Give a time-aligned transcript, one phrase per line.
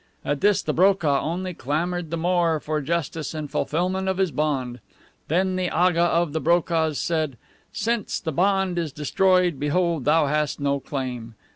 [0.25, 4.31] At this the BROKAH only clamored the more for justice and the fulfilment of his
[4.31, 4.79] bond.
[5.27, 7.37] Then the Aga of the BROKAHS said,
[7.71, 11.35] "Since the bond is destroyed, behold thou hast no claim.